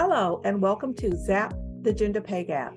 Hello, 0.00 0.40
and 0.44 0.62
welcome 0.62 0.94
to 0.94 1.16
Zap 1.16 1.54
the 1.82 1.92
Gender 1.92 2.20
Pay 2.20 2.44
Gap, 2.44 2.72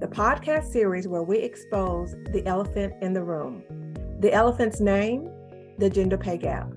the 0.00 0.06
podcast 0.06 0.72
series 0.72 1.06
where 1.06 1.22
we 1.22 1.36
expose 1.36 2.12
the 2.32 2.42
elephant 2.46 2.94
in 3.02 3.12
the 3.12 3.22
room. 3.22 3.62
The 4.20 4.32
elephant's 4.32 4.80
name, 4.80 5.28
the 5.76 5.90
gender 5.90 6.16
pay 6.16 6.38
gap. 6.38 6.72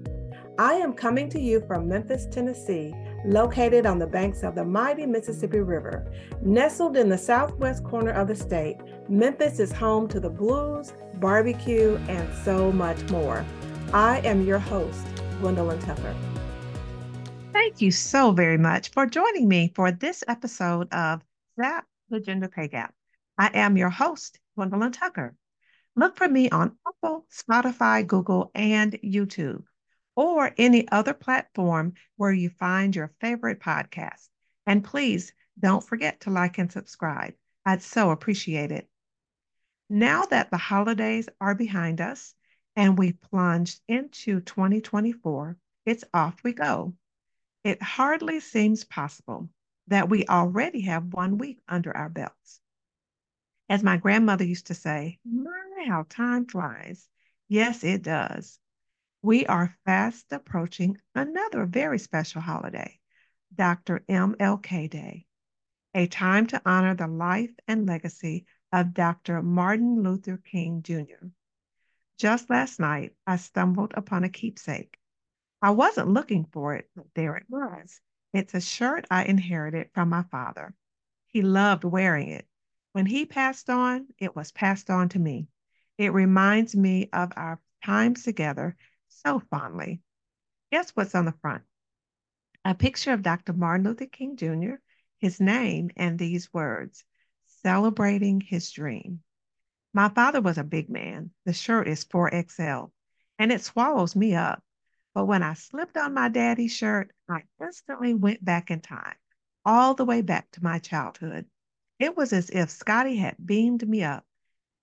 I 0.57 0.73
am 0.73 0.91
coming 0.91 1.29
to 1.29 1.39
you 1.39 1.61
from 1.65 1.87
Memphis, 1.87 2.27
Tennessee, 2.29 2.93
located 3.23 3.85
on 3.85 3.99
the 3.99 4.05
banks 4.05 4.43
of 4.43 4.53
the 4.53 4.65
mighty 4.65 5.05
Mississippi 5.05 5.61
River. 5.61 6.11
Nestled 6.41 6.97
in 6.97 7.07
the 7.07 7.17
southwest 7.17 7.85
corner 7.85 8.11
of 8.11 8.27
the 8.27 8.35
state, 8.35 8.75
Memphis 9.07 9.61
is 9.61 9.71
home 9.71 10.09
to 10.09 10.19
the 10.19 10.29
blues, 10.29 10.91
barbecue, 11.21 11.97
and 12.09 12.27
so 12.43 12.69
much 12.69 13.01
more. 13.11 13.45
I 13.93 14.19
am 14.25 14.45
your 14.45 14.59
host, 14.59 15.07
Gwendolyn 15.39 15.79
Tucker. 15.79 16.13
Thank 17.59 17.81
you 17.81 17.91
so 17.91 18.31
very 18.31 18.57
much 18.57 18.89
for 18.91 19.05
joining 19.05 19.49
me 19.49 19.73
for 19.75 19.91
this 19.91 20.23
episode 20.29 20.87
of 20.93 21.21
Zap 21.57 21.85
the 22.07 22.21
Gender 22.21 22.47
Pay 22.47 22.69
Gap. 22.69 22.93
I 23.37 23.51
am 23.53 23.75
your 23.75 23.89
host, 23.89 24.39
Gwendolyn 24.55 24.93
Tucker. 24.93 25.35
Look 25.93 26.15
for 26.15 26.29
me 26.29 26.49
on 26.49 26.77
Apple, 26.87 27.27
Spotify, 27.29 28.07
Google, 28.07 28.49
and 28.55 28.93
YouTube, 29.03 29.63
or 30.15 30.53
any 30.57 30.87
other 30.89 31.13
platform 31.13 31.95
where 32.15 32.31
you 32.31 32.49
find 32.49 32.95
your 32.95 33.11
favorite 33.19 33.59
podcast. 33.59 34.29
And 34.65 34.81
please 34.81 35.33
don't 35.59 35.83
forget 35.83 36.21
to 36.21 36.29
like 36.29 36.59
and 36.59 36.71
subscribe. 36.71 37.33
I'd 37.65 37.83
so 37.83 38.11
appreciate 38.11 38.71
it. 38.71 38.87
Now 39.89 40.23
that 40.27 40.49
the 40.49 40.57
holidays 40.57 41.27
are 41.41 41.55
behind 41.55 41.99
us 41.99 42.33
and 42.77 42.97
we've 42.97 43.19
plunged 43.19 43.81
into 43.89 44.39
2024, 44.39 45.57
it's 45.85 46.05
off 46.13 46.39
we 46.41 46.53
go. 46.53 46.93
It 47.63 47.81
hardly 47.81 48.39
seems 48.39 48.85
possible 48.85 49.49
that 49.87 50.07
we 50.07 50.25
already 50.27 50.81
have 50.81 51.13
one 51.13 51.37
week 51.37 51.59
under 51.67 51.95
our 51.95 52.09
belts. 52.09 52.61
As 53.67 53.83
my 53.83 53.97
grandmother 53.97 54.45
used 54.45 54.67
to 54.67 54.73
say, 54.73 55.19
my, 55.25 55.85
how 55.87 56.05
time 56.07 56.45
flies. 56.45 57.09
Yes, 57.47 57.83
it 57.83 58.03
does. 58.03 58.59
We 59.21 59.45
are 59.45 59.75
fast 59.83 60.31
approaching 60.31 60.97
another 61.13 61.65
very 61.65 61.99
special 61.99 62.41
holiday, 62.41 62.99
Dr. 63.53 64.05
MLK 64.07 64.89
Day, 64.89 65.25
a 65.93 66.07
time 66.07 66.47
to 66.47 66.61
honor 66.65 66.95
the 66.95 67.07
life 67.07 67.51
and 67.67 67.85
legacy 67.85 68.45
of 68.71 68.93
Dr. 68.93 69.41
Martin 69.41 70.03
Luther 70.03 70.37
King 70.37 70.83
Jr. 70.83 71.27
Just 72.17 72.49
last 72.49 72.79
night, 72.79 73.15
I 73.25 73.37
stumbled 73.37 73.93
upon 73.95 74.23
a 74.23 74.29
keepsake 74.29 74.98
I 75.61 75.71
wasn't 75.71 76.09
looking 76.09 76.45
for 76.45 76.75
it, 76.75 76.89
but 76.95 77.07
there 77.15 77.35
it 77.35 77.45
was. 77.49 77.99
It's 78.33 78.53
a 78.53 78.61
shirt 78.61 79.05
I 79.11 79.25
inherited 79.25 79.89
from 79.93 80.09
my 80.09 80.23
father. 80.23 80.73
He 81.27 81.41
loved 81.41 81.83
wearing 81.83 82.29
it. 82.29 82.47
When 82.93 83.05
he 83.05 83.25
passed 83.25 83.69
on, 83.69 84.07
it 84.17 84.35
was 84.35 84.51
passed 84.51 84.89
on 84.89 85.09
to 85.09 85.19
me. 85.19 85.47
It 85.97 86.13
reminds 86.13 86.75
me 86.75 87.09
of 87.11 87.33
our 87.35 87.59
times 87.83 88.23
together 88.23 88.77
so 89.09 89.41
fondly. 89.49 90.01
Guess 90.71 90.91
what's 90.91 91.15
on 91.15 91.25
the 91.25 91.33
front? 91.41 91.63
A 92.63 92.73
picture 92.73 93.11
of 93.11 93.21
Dr. 93.21 93.53
Martin 93.53 93.85
Luther 93.85 94.05
King 94.05 94.37
Jr., 94.37 94.75
his 95.17 95.41
name, 95.41 95.89
and 95.97 96.17
these 96.17 96.53
words 96.53 97.03
celebrating 97.63 98.39
his 98.39 98.71
dream. 98.71 99.21
My 99.93 100.07
father 100.09 100.39
was 100.39 100.57
a 100.57 100.63
big 100.63 100.89
man. 100.89 101.31
The 101.45 101.53
shirt 101.53 101.87
is 101.87 102.05
4XL, 102.05 102.91
and 103.37 103.51
it 103.51 103.61
swallows 103.61 104.15
me 104.15 104.35
up. 104.35 104.63
But 105.13 105.25
when 105.25 105.43
I 105.43 105.53
slipped 105.53 105.97
on 105.97 106.13
my 106.13 106.29
daddy's 106.29 106.71
shirt, 106.71 107.11
I 107.27 107.43
instantly 107.61 108.13
went 108.13 108.43
back 108.43 108.71
in 108.71 108.81
time, 108.81 109.15
all 109.65 109.93
the 109.93 110.05
way 110.05 110.21
back 110.21 110.51
to 110.51 110.63
my 110.63 110.79
childhood. 110.79 111.45
It 111.97 112.15
was 112.15 112.31
as 112.31 112.49
if 112.49 112.69
Scotty 112.69 113.17
had 113.17 113.35
beamed 113.43 113.87
me 113.87 114.03
up. 114.03 114.25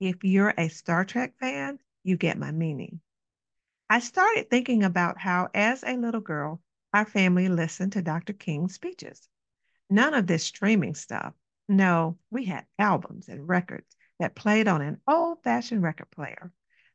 If 0.01 0.25
you're 0.25 0.53
a 0.59 0.69
Star 0.69 1.05
Trek 1.05 1.35
fan, 1.39 1.79
you 2.03 2.17
get 2.17 2.39
my 2.39 2.51
meaning. 2.51 3.01
I 3.89 4.01
started 4.01 4.51
thinking 4.51 4.83
about 4.83 5.19
how, 5.19 5.49
as 5.55 5.85
a 5.85 5.97
little 5.97 6.21
girl, 6.21 6.61
our 6.93 7.07
family 7.07 7.49
listened 7.49 7.93
to 7.93 8.03
Dr. 8.03 8.33
King's 8.33 8.75
speeches. 8.75 9.29
None 9.89 10.13
of 10.13 10.27
this 10.27 10.45
streaming 10.45 10.95
stuff. 10.95 11.35
No, 11.69 12.19
we 12.31 12.45
had 12.45 12.67
albums 12.79 13.29
and 13.29 13.49
records 13.49 13.97
that 14.19 14.35
played 14.35 14.67
on 14.67 14.83
an 14.83 15.01
old 15.07 15.43
fashioned 15.43 15.83
record 15.83 16.11
player. 16.11 16.53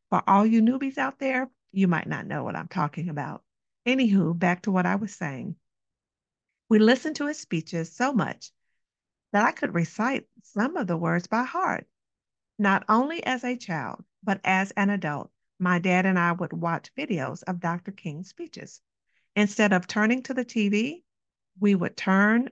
For 0.09 0.21
all 0.27 0.45
you 0.45 0.61
newbies 0.61 0.97
out 0.97 1.19
there, 1.19 1.49
you 1.71 1.87
might 1.87 2.07
not 2.07 2.27
know 2.27 2.43
what 2.43 2.55
I'm 2.55 2.67
talking 2.67 3.09
about. 3.09 3.43
Anywho, 3.85 4.37
back 4.37 4.63
to 4.63 4.71
what 4.71 4.85
I 4.85 4.95
was 4.95 5.15
saying. 5.15 5.55
We 6.69 6.79
listened 6.79 7.17
to 7.17 7.27
his 7.27 7.39
speeches 7.39 7.91
so 7.91 8.13
much 8.13 8.51
that 9.33 9.45
I 9.45 9.51
could 9.51 9.73
recite 9.73 10.27
some 10.43 10.77
of 10.77 10.87
the 10.87 10.97
words 10.97 11.27
by 11.27 11.43
heart. 11.43 11.87
Not 12.59 12.83
only 12.87 13.23
as 13.25 13.43
a 13.43 13.57
child, 13.57 14.03
but 14.23 14.39
as 14.43 14.71
an 14.71 14.89
adult, 14.89 15.31
my 15.59 15.79
dad 15.79 16.05
and 16.05 16.17
I 16.19 16.31
would 16.31 16.53
watch 16.53 16.93
videos 16.95 17.43
of 17.43 17.59
Dr. 17.59 17.91
King's 17.91 18.29
speeches. 18.29 18.81
Instead 19.35 19.73
of 19.73 19.87
turning 19.87 20.23
to 20.23 20.33
the 20.33 20.45
TV, 20.45 21.03
we 21.59 21.75
would 21.75 21.95
turn 21.95 22.49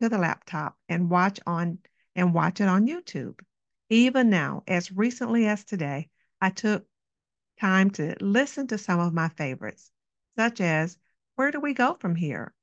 to 0.00 0.08
the 0.08 0.18
laptop 0.18 0.76
and 0.88 1.10
watch 1.10 1.40
on 1.46 1.78
and 2.14 2.34
watch 2.34 2.60
it 2.60 2.68
on 2.68 2.86
YouTube. 2.86 3.38
Even 3.88 4.30
now, 4.30 4.62
as 4.66 4.92
recently 4.92 5.46
as 5.46 5.64
today, 5.64 6.08
I 6.40 6.50
took 6.50 6.86
time 7.60 7.90
to 7.90 8.16
listen 8.20 8.66
to 8.66 8.78
some 8.78 8.98
of 8.98 9.12
my 9.12 9.28
favorites, 9.28 9.90
such 10.36 10.60
as 10.60 10.96
Where 11.36 11.50
do 11.50 11.60
we 11.60 11.74
go 11.74 11.94
from 11.94 12.14
here? 12.14 12.54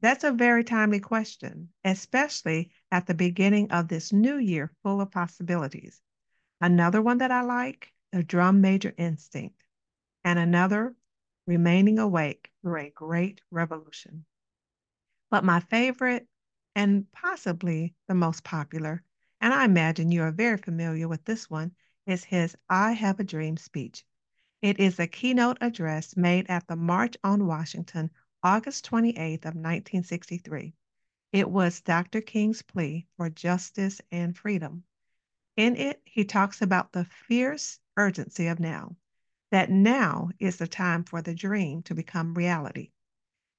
That's 0.00 0.24
a 0.24 0.32
very 0.32 0.64
timely 0.64 1.00
question, 1.00 1.68
especially 1.84 2.70
at 2.90 3.06
the 3.06 3.14
beginning 3.14 3.70
of 3.70 3.88
this 3.88 4.12
new 4.12 4.36
year 4.36 4.72
full 4.82 5.00
of 5.00 5.10
possibilities. 5.10 6.00
Another 6.60 7.00
one 7.00 7.18
that 7.18 7.30
I 7.30 7.42
like, 7.42 7.92
The 8.12 8.22
Drum 8.22 8.60
Major 8.60 8.92
Instinct, 8.96 9.62
and 10.24 10.38
another, 10.38 10.94
Remaining 11.46 11.98
Awake 11.98 12.50
Through 12.62 12.80
a 12.80 12.90
Great 12.90 13.40
Revolution. 13.50 14.24
But 15.30 15.44
my 15.44 15.60
favorite, 15.60 16.26
and 16.74 17.10
possibly 17.12 17.94
the 18.08 18.14
most 18.14 18.42
popular, 18.42 19.02
and 19.40 19.52
I 19.52 19.64
imagine 19.64 20.10
you 20.10 20.22
are 20.22 20.32
very 20.32 20.58
familiar 20.58 21.08
with 21.08 21.24
this 21.24 21.48
one, 21.48 21.72
is 22.10 22.24
his 22.24 22.56
I 22.68 22.92
Have 22.92 23.20
a 23.20 23.24
Dream 23.24 23.56
speech. 23.56 24.04
It 24.60 24.80
is 24.80 24.98
a 24.98 25.06
keynote 25.06 25.58
address 25.60 26.16
made 26.16 26.50
at 26.50 26.66
the 26.66 26.74
March 26.74 27.16
on 27.22 27.46
Washington, 27.46 28.10
August 28.42 28.90
28th 28.90 29.44
of 29.46 29.54
1963. 29.54 30.74
It 31.32 31.48
was 31.48 31.80
Dr. 31.80 32.20
King's 32.20 32.62
plea 32.62 33.06
for 33.16 33.30
justice 33.30 34.00
and 34.10 34.36
freedom. 34.36 34.82
In 35.56 35.76
it, 35.76 36.02
he 36.04 36.24
talks 36.24 36.60
about 36.60 36.90
the 36.90 37.04
fierce 37.04 37.78
urgency 37.96 38.48
of 38.48 38.58
now, 38.58 38.96
that 39.52 39.70
now 39.70 40.30
is 40.40 40.56
the 40.56 40.66
time 40.66 41.04
for 41.04 41.22
the 41.22 41.34
dream 41.34 41.82
to 41.84 41.94
become 41.94 42.34
reality. 42.34 42.90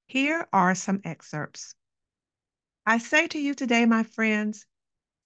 Here 0.08 0.46
are 0.52 0.76
some 0.76 1.00
excerpts. 1.06 1.74
I 2.86 2.98
say 2.98 3.28
to 3.30 3.40
you 3.40 3.54
today, 3.54 3.86
my 3.86 4.04
friends, 4.04 4.66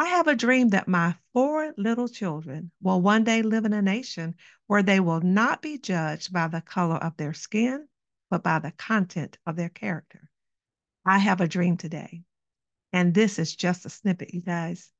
I 0.00 0.06
have 0.06 0.28
a 0.28 0.34
dream 0.34 0.68
that 0.68 0.88
my 0.88 1.14
four 1.34 1.74
little 1.76 2.08
children 2.08 2.70
will 2.80 3.02
one 3.02 3.22
day 3.22 3.42
live 3.42 3.66
in 3.66 3.74
a 3.74 3.82
nation 3.82 4.34
where 4.66 4.82
they 4.82 4.98
will 4.98 5.20
not 5.20 5.60
be 5.60 5.76
judged 5.76 6.32
by 6.32 6.48
the 6.48 6.62
color 6.62 6.96
of 6.96 7.18
their 7.18 7.34
skin, 7.34 7.86
but 8.30 8.42
by 8.42 8.60
the 8.60 8.70
content 8.72 9.36
of 9.44 9.56
their 9.56 9.68
character. 9.68 10.30
I 11.04 11.18
have 11.18 11.42
a 11.42 11.46
dream 11.46 11.76
today, 11.76 12.22
and 12.94 13.12
this 13.12 13.38
is 13.38 13.54
just 13.54 13.84
a 13.84 13.90
snippet, 13.90 14.32
you 14.32 14.40
guys. 14.40 14.90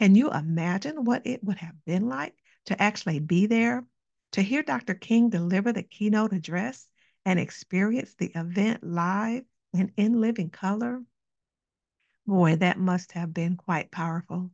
Can 0.00 0.14
you 0.14 0.30
imagine 0.30 1.04
what 1.04 1.26
it 1.26 1.44
would 1.44 1.58
have 1.58 1.84
been 1.84 2.08
like 2.08 2.34
to 2.64 2.82
actually 2.82 3.18
be 3.18 3.44
there, 3.44 3.84
to 4.32 4.40
hear 4.40 4.62
Dr. 4.62 4.94
King 4.94 5.28
deliver 5.28 5.70
the 5.70 5.82
keynote 5.82 6.32
address 6.32 6.88
and 7.26 7.38
experience 7.38 8.14
the 8.14 8.32
event 8.34 8.82
live 8.82 9.44
and 9.74 9.92
in 9.98 10.18
living 10.18 10.48
color? 10.48 11.02
Boy, 12.26 12.56
that 12.56 12.78
must 12.78 13.12
have 13.12 13.32
been 13.32 13.56
quite 13.56 13.90
powerful. 13.90 14.50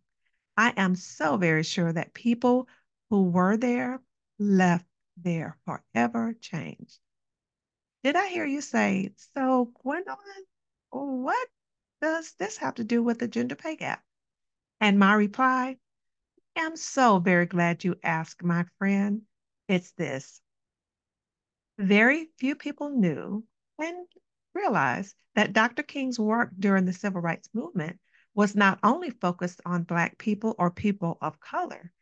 I 0.57 0.75
am 0.77 0.95
so 0.95 1.37
very 1.39 1.63
sure 1.63 1.93
that 1.93 2.13
people 2.13 2.69
who 3.09 3.31
were 3.31 3.57
there 3.57 4.01
left 4.39 4.87
there 5.17 5.57
forever 5.65 6.35
changed. 6.35 6.99
Did 8.05 8.17
I 8.17 8.29
hear 8.29 8.45
you 8.45 8.61
say, 8.61 9.13
so 9.35 9.73
Gwendolyn, 9.83 10.45
what 10.91 11.49
does 12.01 12.35
this 12.35 12.59
have 12.59 12.75
to 12.75 12.85
do 12.85 13.03
with 13.03 13.19
the 13.19 13.29
gender 13.29 13.55
pay 13.55 13.77
gap? 13.77 14.03
And 14.81 14.99
my 14.99 15.15
reply, 15.15 15.79
I'm 16.57 16.77
so 16.77 17.21
very 17.21 17.47
glad 17.47 17.85
you 17.85 17.97
asked, 18.03 18.43
my 18.43 18.67
friend. 18.79 19.23
It's 19.69 19.93
this. 19.93 20.43
Very 21.79 22.29
few 22.39 22.55
people 22.55 22.91
knew 22.91 23.47
and 23.79 24.07
realized 24.55 25.15
that 25.35 25.53
Dr. 25.53 25.83
King's 25.83 26.19
work 26.19 26.51
during 26.59 26.85
the 26.85 26.93
civil 26.93 27.21
rights 27.21 27.49
movement 27.53 27.99
was 28.35 28.55
not 28.55 28.79
only 28.83 29.11
focused 29.11 29.61
on 29.65 29.83
Black 29.83 30.19
people 30.19 30.55
or 30.59 30.71
people 30.71 31.19
of 31.21 31.41
color, 31.41 31.93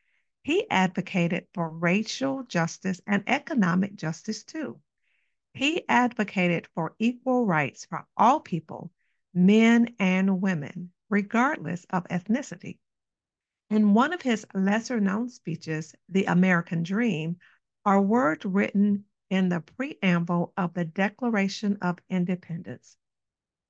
he 0.43 0.69
advocated 0.70 1.47
for 1.52 1.69
racial 1.69 2.44
justice 2.44 3.00
and 3.06 3.25
economic 3.26 3.94
justice 3.94 4.44
too. 4.44 4.81
He 5.52 5.88
advocated 5.88 6.69
for 6.75 6.94
equal 6.99 7.44
rights 7.44 7.85
for 7.85 8.06
all 8.17 8.41
people, 8.41 8.93
men 9.35 9.94
and 9.99 10.41
women, 10.41 10.93
regardless 11.08 11.85
of 11.91 12.05
ethnicity. 12.08 12.79
In 13.69 13.94
one 13.94 14.12
of 14.12 14.23
his 14.23 14.46
lesser 14.55 15.00
known 15.00 15.29
speeches, 15.29 15.94
The 16.08 16.25
American 16.25 16.82
Dream, 16.82 17.37
are 17.85 18.00
words 18.00 18.44
written 18.44 19.05
in 19.31 19.49
the 19.49 19.61
preamble 19.61 20.53
of 20.56 20.75
the 20.75 20.85
Declaration 20.85 21.79
of 21.81 21.99
Independence. 22.11 22.97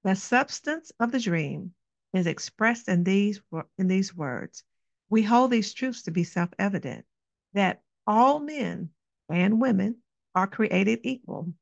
The 0.03 0.17
substance 0.17 0.91
of 0.99 1.13
the 1.13 1.21
dream 1.21 1.75
is 2.13 2.27
expressed 2.27 2.89
in 2.89 3.05
these, 3.05 3.41
in 3.79 3.87
these 3.87 4.15
words 4.15 4.65
we 5.11 5.23
hold 5.25 5.51
these 5.51 5.75
truths 5.75 6.03
to 6.03 6.13
be 6.13 6.25
self 6.25 6.51
evident 6.59 7.05
that 7.53 7.83
all 8.07 8.39
men 8.39 8.91
and 9.29 9.61
women 9.61 9.97
are 10.35 10.47
created 10.47 11.01
equal, 11.03 11.53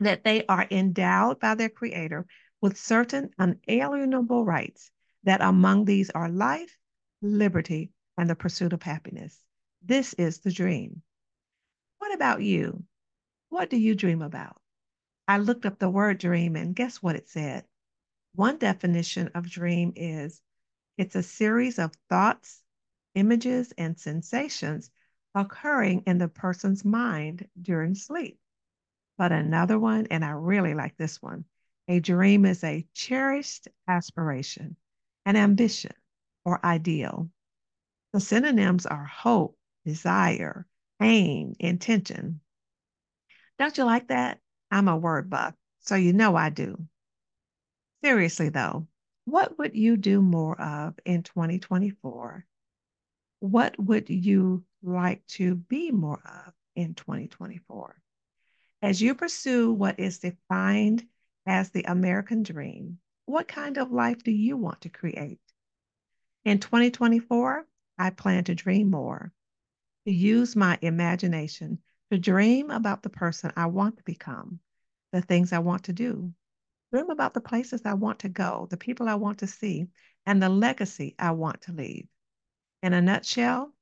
that 0.00 0.24
they 0.24 0.44
are 0.46 0.66
endowed 0.70 1.38
by 1.38 1.54
their 1.54 1.68
Creator 1.68 2.26
with 2.60 2.76
certain 2.76 3.30
unalienable 3.38 4.44
rights, 4.44 4.90
that 5.22 5.40
among 5.40 5.84
these 5.84 6.10
are 6.10 6.28
life, 6.28 6.76
liberty, 7.22 7.92
and 8.18 8.28
the 8.28 8.34
pursuit 8.34 8.72
of 8.72 8.82
happiness. 8.82 9.38
This 9.82 10.12
is 10.14 10.40
the 10.40 10.52
dream. 10.52 11.02
What 11.98 12.12
about 12.12 12.42
you? 12.42 12.84
What 13.50 13.68
do 13.68 13.76
you 13.76 13.94
dream 13.94 14.22
about? 14.22 14.62
I 15.28 15.38
looked 15.38 15.66
up 15.66 15.78
the 15.78 15.90
word 15.90 16.18
dream, 16.18 16.56
and 16.56 16.74
guess 16.74 17.02
what 17.02 17.16
it 17.16 17.28
said? 17.28 17.66
One 18.34 18.58
definition 18.58 19.28
of 19.34 19.50
dream 19.50 19.92
is 19.96 20.40
it's 20.96 21.16
a 21.16 21.22
series 21.22 21.78
of 21.78 21.92
thoughts, 22.08 22.62
images, 23.14 23.72
and 23.76 23.98
sensations 23.98 24.90
occurring 25.34 26.04
in 26.06 26.18
the 26.18 26.28
person's 26.28 26.84
mind 26.84 27.48
during 27.60 27.96
sleep. 27.96 28.38
But 29.18 29.32
another 29.32 29.78
one, 29.78 30.06
and 30.10 30.24
I 30.24 30.30
really 30.30 30.74
like 30.74 30.96
this 30.96 31.20
one 31.20 31.44
a 31.88 31.98
dream 31.98 32.44
is 32.46 32.62
a 32.62 32.86
cherished 32.94 33.66
aspiration, 33.88 34.76
an 35.26 35.34
ambition, 35.34 35.94
or 36.44 36.64
ideal. 36.64 37.28
The 38.12 38.20
synonyms 38.20 38.86
are 38.86 39.04
hope, 39.04 39.58
desire, 39.84 40.66
aim, 41.00 41.56
intention. 41.58 42.40
Don't 43.60 43.78
you 43.78 43.84
like 43.84 44.08
that? 44.08 44.40
I'm 44.70 44.88
a 44.88 44.96
word 44.96 45.30
buff, 45.30 45.54
so 45.80 45.94
you 45.94 46.14
know 46.14 46.34
I 46.34 46.48
do. 46.48 46.88
Seriously, 48.02 48.48
though, 48.48 48.88
what 49.26 49.58
would 49.58 49.76
you 49.76 49.98
do 49.98 50.22
more 50.22 50.58
of 50.58 50.98
in 51.04 51.22
2024 51.22 52.46
what 53.40 53.78
would 53.78 54.08
you 54.08 54.64
like 54.82 55.26
to 55.26 55.54
be 55.54 55.90
more 55.90 56.22
of 56.24 56.54
in 56.74 56.94
2024? 56.94 57.96
As 58.82 59.02
you 59.02 59.14
pursue 59.14 59.72
what 59.72 59.98
is 59.98 60.18
defined 60.18 61.06
as 61.46 61.70
the 61.70 61.84
American 61.84 62.42
dream, 62.42 62.98
what 63.26 63.46
kind 63.46 63.76
of 63.76 63.92
life 63.92 64.22
do 64.22 64.30
you 64.30 64.56
want 64.56 64.82
to 64.82 64.88
create? 64.88 65.40
In 66.44 66.60
2024, 66.60 67.66
I 67.98 68.10
plan 68.10 68.44
to 68.44 68.54
dream 68.54 68.90
more, 68.90 69.32
to 70.06 70.12
use 70.12 70.56
my 70.56 70.78
imagination 70.80 71.78
to 72.10 72.18
dream 72.18 72.70
about 72.70 73.02
the 73.02 73.10
person 73.10 73.52
I 73.56 73.66
want 73.66 73.96
to 73.98 74.02
become, 74.02 74.60
the 75.12 75.22
things 75.22 75.52
I 75.52 75.60
want 75.60 75.84
to 75.84 75.92
do. 75.92 76.32
Dream 76.92 77.10
about 77.10 77.34
the 77.34 77.40
places 77.40 77.82
I 77.84 77.94
want 77.94 78.20
to 78.20 78.28
go, 78.28 78.66
the 78.68 78.76
people 78.76 79.08
I 79.08 79.14
want 79.14 79.38
to 79.38 79.46
see, 79.46 79.86
and 80.26 80.42
the 80.42 80.48
legacy 80.48 81.14
I 81.18 81.30
want 81.30 81.62
to 81.62 81.72
leave. 81.72 82.08
In 82.82 82.92
a 82.92 83.00
nutshell, 83.00 83.72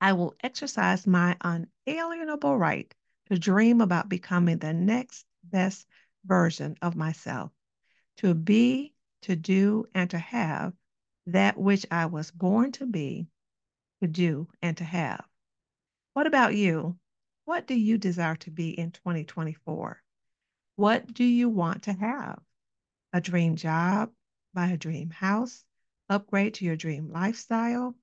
I 0.00 0.12
will 0.12 0.34
exercise 0.42 1.06
my 1.06 1.36
unalienable 1.40 2.56
right 2.56 2.92
to 3.30 3.38
dream 3.38 3.80
about 3.80 4.08
becoming 4.08 4.58
the 4.58 4.72
next 4.72 5.24
best 5.44 5.86
version 6.24 6.76
of 6.82 6.94
myself, 6.94 7.50
to 8.18 8.34
be, 8.34 8.94
to 9.22 9.34
do, 9.34 9.86
and 9.94 10.10
to 10.10 10.18
have 10.18 10.74
that 11.26 11.56
which 11.56 11.86
I 11.90 12.06
was 12.06 12.30
born 12.30 12.72
to 12.72 12.86
be, 12.86 13.28
to 14.00 14.08
do, 14.08 14.48
and 14.60 14.76
to 14.76 14.84
have. 14.84 15.24
What 16.14 16.26
about 16.26 16.54
you? 16.54 16.98
What 17.44 17.66
do 17.66 17.74
you 17.74 17.98
desire 17.98 18.36
to 18.36 18.50
be 18.50 18.70
in 18.70 18.92
2024? 18.92 20.02
What 20.76 21.12
do 21.12 21.24
you 21.24 21.48
want 21.48 21.84
to 21.84 21.92
have? 21.92 22.40
A 23.12 23.20
dream 23.20 23.56
job, 23.56 24.12
buy 24.54 24.68
a 24.68 24.76
dream 24.76 25.10
house, 25.10 25.64
upgrade 26.08 26.54
to 26.54 26.64
your 26.64 26.76
dream 26.76 27.10
lifestyle, 27.10 27.96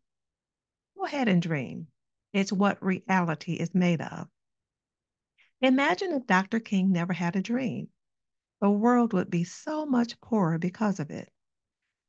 Go 1.00 1.06
ahead 1.06 1.30
and 1.30 1.42
dream. 1.42 1.88
It's 2.34 2.52
what 2.52 2.84
reality 2.84 3.54
is 3.54 3.74
made 3.74 4.02
of. 4.02 4.28
Imagine 5.62 6.12
if 6.12 6.28
Dr. 6.28 6.60
King 6.60 6.92
never 6.92 7.14
had 7.14 7.38
a 7.38 7.42
dream. 7.42 7.88
The 8.60 8.70
world 8.70 9.14
would 9.14 9.30
be 9.30 9.46
so 9.46 9.86
much 9.86 10.20
poorer 10.20 10.58
because 10.58 11.00
of 11.00 11.10
it. 11.10 11.32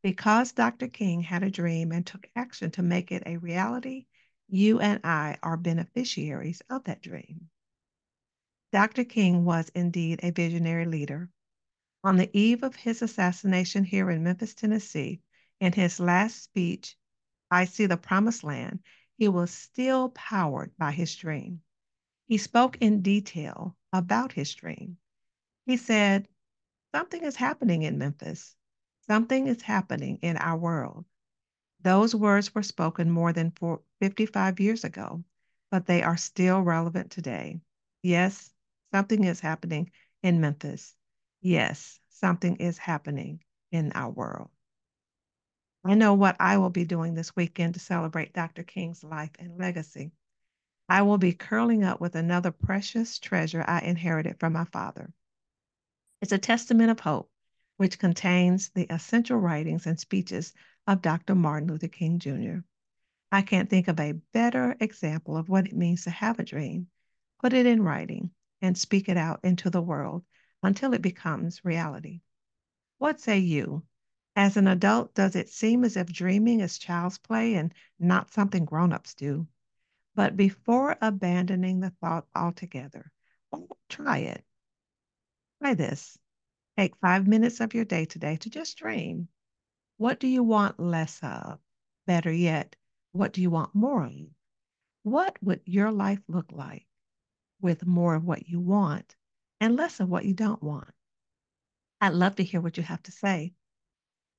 Because 0.03 0.51
Dr. 0.51 0.89
King 0.89 1.21
had 1.21 1.45
a 1.45 1.53
dream 1.53 1.93
and 1.93 2.05
took 2.05 2.29
action 2.35 2.73
to 2.73 2.83
make 2.83 3.13
it 3.13 3.23
a 3.27 3.37
reality, 3.37 4.07
you 4.53 4.81
and 4.81 5.01
I 5.05 5.39
are 5.43 5.57
beneficiaries 5.57 6.63
of 6.69 6.85
that 6.85 7.03
dream. 7.03 7.49
Dr. 8.73 9.05
King 9.05 9.45
was 9.45 9.71
indeed 9.75 10.21
a 10.23 10.31
visionary 10.31 10.87
leader. 10.87 11.29
On 12.05 12.17
the 12.17 12.31
eve 12.37 12.63
of 12.63 12.77
his 12.77 13.03
assassination 13.03 13.85
here 13.85 14.11
in 14.11 14.23
Memphis, 14.23 14.55
Tennessee, 14.55 15.21
in 15.61 15.73
his 15.73 16.01
last 16.01 16.43
speech, 16.43 16.97
I 17.51 17.65
see 17.65 17.87
the 17.87 17.97
promised 17.97 18.45
land, 18.45 18.81
he 19.19 19.29
was 19.29 19.51
still 19.51 20.09
powered 20.11 20.77
by 20.79 20.93
his 20.93 21.15
dream. 21.15 21.63
He 22.27 22.39
spoke 22.39 22.79
in 22.81 23.03
detail 23.03 23.77
about 23.93 24.33
his 24.33 24.55
dream. 24.55 24.99
He 25.67 25.77
said, 25.77 26.29
Something 26.95 27.25
is 27.25 27.37
happening 27.37 27.83
in 27.83 27.99
Memphis. 27.99 28.57
Something 29.07 29.47
is 29.47 29.63
happening 29.63 30.19
in 30.23 30.37
our 30.37 30.57
world. 30.57 31.05
Those 31.83 32.15
words 32.15 32.55
were 32.55 32.63
spoken 32.63 33.11
more 33.11 33.33
than 33.33 33.53
55 34.01 34.61
years 34.61 34.85
ago, 34.85 35.25
but 35.71 35.87
they 35.87 36.03
are 36.03 36.17
still 36.17 36.61
relevant 36.61 37.11
today. 37.11 37.61
Yes, 38.03 38.53
something 38.93 39.25
is 39.25 39.41
happening 39.41 39.91
in 40.23 40.41
Memphis. 40.41 40.95
Yes, 41.41 41.99
something 42.11 42.57
is 42.57 42.77
happening 42.77 43.43
in 43.73 43.93
our 43.93 44.11
world. 44.11 44.51
I 45.83 45.95
know 45.95 46.13
what 46.13 46.37
I 46.39 46.59
will 46.59 46.71
be 46.71 46.85
doing 46.85 47.15
this 47.15 47.35
weekend 47.35 47.75
to 47.75 47.81
celebrate 47.81 48.35
Dr. 48.35 48.63
King's 48.63 49.03
life 49.03 49.31
and 49.39 49.59
legacy. 49.59 50.13
I 50.89 51.03
will 51.03 51.17
be 51.19 51.33
curling 51.33 51.85
up 51.85 52.01
with 52.01 52.15
another 52.15 52.51
precious 52.51 53.19
treasure 53.19 53.65
I 53.67 53.81
inherited 53.81 54.39
from 54.39 54.53
my 54.53 54.65
father. 54.65 55.15
It's 56.21 56.33
a 56.33 56.39
testament 56.39 56.91
of 56.91 57.01
hope, 57.01 57.31
which 57.81 57.99
contains 57.99 58.69
the 58.69 58.87
essential 58.91 59.39
writings 59.39 59.87
and 59.87 59.99
speeches 59.99 60.53
of 60.87 61.01
Dr. 61.01 61.35
Martin 61.35 61.71
Luther 61.71 61.89
King 61.89 62.19
Jr. 62.19 62.59
I 63.33 63.41
can't 63.41 63.71
think 63.71 63.89
of 63.89 63.99
a 63.99 64.21
better 64.35 64.77
example 64.81 65.35
of 65.35 65.49
what 65.49 65.67
it 65.67 65.75
means 65.75 66.05
to 66.05 66.11
have 66.11 66.39
a 66.39 66.45
dream, 66.45 66.89
put 67.41 67.55
it 67.55 67.65
in 67.65 67.83
writing, 67.83 68.33
and 68.61 68.77
speak 68.77 69.09
it 69.09 69.17
out 69.17 69.41
into 69.45 69.71
the 69.71 69.81
world 69.81 70.27
until 70.63 70.93
it 70.93 71.01
becomes 71.01 71.65
reality. 71.65 72.21
What 72.99 73.19
say 73.19 73.39
you? 73.39 73.83
As 74.37 74.59
an 74.59 74.69
adult, 74.69 75.15
does 75.15 75.35
it 75.35 75.49
seem 75.49 75.83
as 75.83 75.97
if 75.97 76.13
dreaming 76.13 76.61
is 76.61 76.77
child's 76.77 77.17
play 77.17 77.55
and 77.55 77.73
not 77.99 78.31
something 78.31 78.67
grown-ups 78.67 79.15
do? 79.15 79.47
But 80.15 80.37
before 80.37 80.99
abandoning 81.01 81.81
the 81.81 81.95
thought 82.03 82.27
altogether, 82.37 83.11
try 83.89 84.19
it. 84.19 84.45
Try 85.63 85.73
this. 85.73 86.19
Take 86.81 86.97
five 86.97 87.29
minutes 87.29 87.61
of 87.61 87.75
your 87.75 87.85
day 87.85 88.07
today 88.07 88.37
to 88.37 88.49
just 88.49 88.79
dream. 88.79 89.29
What 89.99 90.19
do 90.19 90.27
you 90.27 90.43
want 90.43 90.81
less 90.81 91.21
of? 91.23 91.59
Better 92.07 92.33
yet, 92.33 92.75
what 93.13 93.35
do 93.35 93.43
you 93.43 93.51
want 93.51 93.75
more 93.75 94.07
of? 94.07 94.15
What 95.03 95.37
would 95.43 95.61
your 95.67 95.93
life 95.93 96.23
look 96.27 96.51
like 96.51 96.87
with 97.61 97.87
more 97.87 98.15
of 98.15 98.25
what 98.25 98.49
you 98.49 98.61
want 98.61 99.15
and 99.61 99.77
less 99.77 100.01
of 100.01 100.09
what 100.09 100.25
you 100.25 100.33
don't 100.33 100.63
want? 100.63 100.89
I'd 102.01 102.15
love 102.15 102.37
to 102.37 102.45
hear 102.45 102.63
what 102.63 102.79
you 102.79 102.83
have 102.83 103.03
to 103.03 103.13
say. 103.13 103.53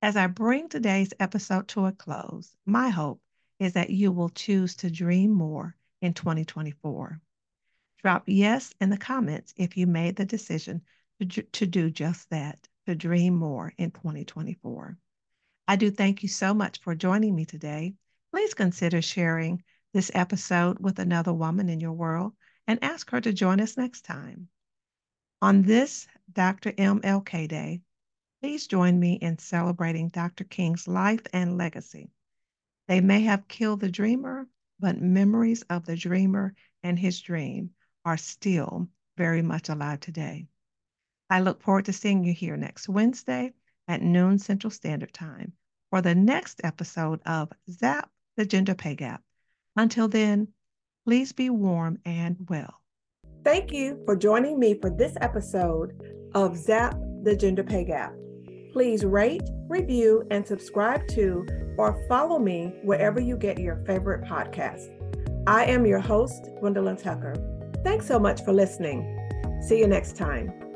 As 0.02 0.16
I 0.16 0.26
bring 0.26 0.68
today's 0.68 1.14
episode 1.20 1.68
to 1.68 1.86
a 1.86 1.92
close, 1.92 2.58
my 2.66 2.90
hope 2.90 3.22
is 3.60 3.74
that 3.74 3.92
you 3.92 4.12
will 4.12 4.30
choose 4.30 4.78
to 4.78 4.90
dream 4.90 5.30
more 5.30 5.76
in 6.02 6.16
2024. 6.16 7.22
Drop 8.02 8.24
yes 8.26 8.74
in 8.82 8.90
the 8.90 8.98
comments 8.98 9.54
if 9.58 9.78
you 9.78 9.86
made 9.86 10.16
the 10.16 10.26
decision 10.26 10.82
to, 11.26 11.66
do 11.68 11.90
just 11.90 12.30
that, 12.30 12.68
to 12.86 12.96
dream 12.96 13.36
more 13.36 13.74
in 13.78 13.92
2024. 13.92 14.98
I 15.68 15.76
do 15.76 15.92
thank 15.92 16.24
you 16.24 16.30
so 16.30 16.54
much 16.54 16.82
for 16.82 16.96
joining 16.96 17.36
me 17.36 17.46
today. 17.46 17.94
please 18.32 18.54
consider 18.54 19.02
sharing 19.02 19.64
this 19.94 20.12
episode 20.14 20.80
with 20.80 21.00
another 21.00 21.34
woman 21.34 21.70
in 21.70 21.80
your 21.80 21.94
world 21.94 22.34
and 22.68 22.84
ask 22.84 23.10
her 23.12 23.22
to 23.22 23.34
join 23.34 23.60
us 23.60 23.78
next 23.78 24.02
time. 24.02 24.48
On 25.42 25.62
this 25.62 26.08
Dr. 26.32 26.72
MLK 26.72 27.48
Day, 27.48 27.82
please 28.42 28.68
join 28.68 29.00
me 29.00 29.14
in 29.14 29.38
celebrating 29.38 30.10
Dr. 30.10 30.44
King's 30.44 30.88
life 30.88 31.22
and 31.34 31.58
legacy. 31.58 32.12
They 32.88 33.02
may 33.02 33.22
have 33.22 33.48
killed 33.48 33.80
the 33.80 33.92
dreamer, 33.92 34.48
but 34.80 35.00
memories 35.00 35.62
of 35.64 35.86
the 35.86 35.96
dreamer 35.96 36.54
and 36.84 36.98
his 36.98 37.22
dream 37.22 37.72
are 38.04 38.18
still 38.18 38.90
very 39.18 39.42
much 39.42 39.70
alive 39.70 40.00
today. 40.00 40.48
I 41.32 41.40
look 41.40 41.62
forward 41.62 41.86
to 41.86 41.94
seeing 41.94 42.26
you 42.26 42.34
here 42.34 42.58
next 42.58 42.90
Wednesday 42.90 43.54
at 43.88 44.02
noon 44.02 44.38
Central 44.38 44.70
Standard 44.70 45.14
Time 45.14 45.54
for 45.90 46.02
the 46.02 46.14
next 46.14 46.60
episode 46.66 47.22
of 47.26 47.50
ZAP, 47.70 48.10
the 48.36 48.46
Gender 48.46 48.76
Pay 48.76 48.96
Gap. 48.96 49.24
Until 49.78 50.10
then, 50.10 50.50
please 51.06 51.32
be 51.32 51.50
warm 51.50 52.00
and 52.04 52.36
well. 52.50 52.82
Thank 53.46 53.72
you 53.72 54.02
for 54.06 54.18
joining 54.18 54.60
me 54.60 54.78
for 54.82 54.90
this 54.90 55.14
episode 55.22 55.94
of 56.36 56.58
ZAP, 56.58 56.98
the 57.24 57.38
Gender 57.38 57.64
Pay 57.64 57.86
Gap. 57.86 58.14
Please 58.74 59.06
rate, 59.06 59.44
review, 59.70 60.28
and 60.32 60.46
subscribe 60.46 61.08
to 61.10 61.48
or 61.78 62.06
follow 62.10 62.40
me 62.40 62.74
wherever 62.84 63.22
you 63.22 63.38
get 63.38 63.58
your 63.58 63.78
favorite 63.86 64.26
podcast. 64.26 64.90
I 65.48 65.64
am 65.64 65.86
your 65.86 66.00
host, 66.00 66.50
Gwendolyn 66.60 66.98
Tucker. 66.98 67.36
Thanks 67.86 68.06
so 68.06 68.20
much 68.20 68.44
for 68.44 68.52
listening. 68.52 69.18
See 69.66 69.80
you 69.80 69.88
next 69.88 70.18
time. 70.18 70.71